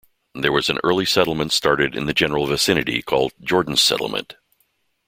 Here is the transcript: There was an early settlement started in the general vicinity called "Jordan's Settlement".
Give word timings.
There 0.33 0.51
was 0.51 0.67
an 0.67 0.79
early 0.83 1.05
settlement 1.05 1.53
started 1.53 1.95
in 1.95 2.07
the 2.07 2.13
general 2.15 2.47
vicinity 2.47 3.03
called 3.03 3.33
"Jordan's 3.39 3.83
Settlement". 3.83 4.35